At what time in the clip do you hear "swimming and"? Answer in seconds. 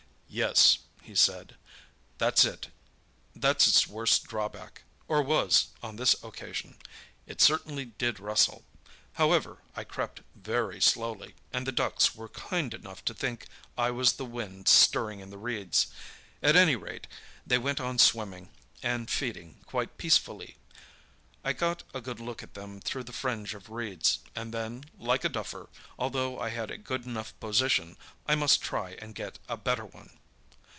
17.99-19.09